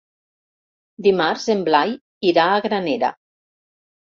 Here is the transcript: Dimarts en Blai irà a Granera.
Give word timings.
Dimarts 1.09 1.45
en 1.55 1.61
Blai 1.67 1.93
irà 2.33 2.47
a 2.55 2.65
Granera. 2.67 3.13